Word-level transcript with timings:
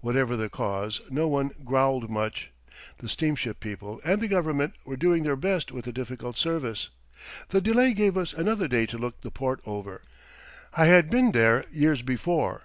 Whatever 0.00 0.38
the 0.38 0.48
cause, 0.48 1.02
no 1.10 1.28
one 1.28 1.50
growled 1.62 2.08
much. 2.08 2.50
The 2.96 3.10
steamship 3.10 3.60
people 3.60 4.00
and 4.06 4.22
the 4.22 4.26
government 4.26 4.72
were 4.86 4.96
doing 4.96 5.22
their 5.22 5.36
best 5.36 5.70
with 5.70 5.86
a 5.86 5.92
difficult 5.92 6.38
service. 6.38 6.88
The 7.50 7.60
delay 7.60 7.92
gave 7.92 8.16
us 8.16 8.32
another 8.32 8.68
day 8.68 8.86
to 8.86 8.96
look 8.96 9.20
the 9.20 9.30
port 9.30 9.60
over. 9.66 10.00
I 10.72 10.86
had 10.86 11.10
been 11.10 11.32
there 11.32 11.66
years 11.70 12.00
before. 12.00 12.62